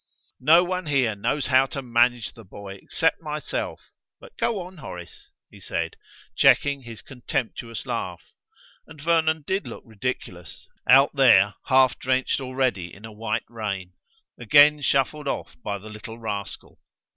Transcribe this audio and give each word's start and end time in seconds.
"No 0.39 0.63
one 0.63 0.87
here 0.87 1.13
knows 1.15 1.45
how 1.45 1.67
to 1.67 1.83
manage 1.83 2.33
the 2.33 2.43
boy 2.43 2.73
except 2.81 3.21
myself 3.21 3.91
But 4.19 4.35
go 4.39 4.59
on, 4.61 4.77
Horace," 4.77 5.29
he 5.51 5.59
said, 5.59 5.95
checking 6.35 6.81
his 6.81 7.03
contemptuous 7.03 7.85
laugh; 7.85 8.23
and 8.87 8.99
Vernon 8.99 9.43
did 9.45 9.67
look 9.67 9.83
ridiculous, 9.85 10.65
out 10.89 11.15
there 11.15 11.53
half 11.67 11.99
drenched 11.99 12.41
already 12.41 12.91
in 12.91 13.05
a 13.05 13.11
white 13.11 13.45
rain, 13.47 13.93
again 14.39 14.81
shuffled 14.81 15.27
off 15.27 15.55
by 15.61 15.77
the 15.77 15.91
little 15.91 16.17
rascal. 16.17 16.79